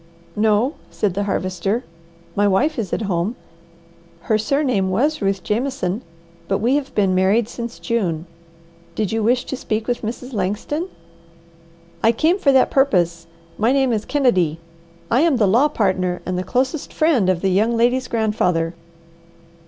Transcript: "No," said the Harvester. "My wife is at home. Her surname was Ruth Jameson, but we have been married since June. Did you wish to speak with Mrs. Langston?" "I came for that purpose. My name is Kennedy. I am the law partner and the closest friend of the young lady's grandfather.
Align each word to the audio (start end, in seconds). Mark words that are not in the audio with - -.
"No," 0.35 0.73
said 0.89 1.13
the 1.13 1.25
Harvester. 1.25 1.83
"My 2.35 2.47
wife 2.47 2.79
is 2.79 2.91
at 2.91 3.03
home. 3.03 3.35
Her 4.21 4.35
surname 4.39 4.89
was 4.89 5.21
Ruth 5.21 5.43
Jameson, 5.43 6.01
but 6.47 6.57
we 6.57 6.73
have 6.75 6.95
been 6.95 7.13
married 7.13 7.47
since 7.47 7.77
June. 7.77 8.25
Did 8.95 9.11
you 9.11 9.21
wish 9.21 9.45
to 9.45 9.55
speak 9.55 9.87
with 9.87 10.01
Mrs. 10.01 10.33
Langston?" 10.33 10.87
"I 12.01 12.13
came 12.13 12.39
for 12.39 12.51
that 12.51 12.71
purpose. 12.71 13.27
My 13.59 13.71
name 13.71 13.93
is 13.93 14.05
Kennedy. 14.05 14.59
I 15.11 15.21
am 15.21 15.37
the 15.37 15.47
law 15.47 15.67
partner 15.67 16.23
and 16.25 16.35
the 16.35 16.43
closest 16.43 16.91
friend 16.91 17.29
of 17.29 17.41
the 17.41 17.51
young 17.51 17.77
lady's 17.77 18.07
grandfather. 18.07 18.73